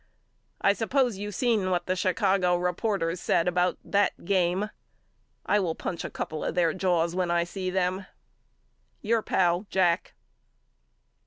I 0.61 0.73
suppose 0.73 1.19
you 1.19 1.31
seen 1.31 1.69
what 1.69 1.85
the 1.85 1.95
Chicago 1.95 2.55
reporters 2.55 3.19
said 3.21 3.47
about 3.47 3.77
that 3.85 4.25
game. 4.25 4.71
I 5.45 5.59
will 5.59 5.75
punch 5.75 6.03
a 6.03 6.09
couple 6.09 6.43
of 6.43 6.55
their 6.55 6.73
jaws 6.73 7.15
when 7.15 7.29
I 7.29 7.43
see 7.43 7.69
them. 7.69 8.07
Your 9.03 9.21
pal, 9.21 9.67
JACK. 9.69 10.15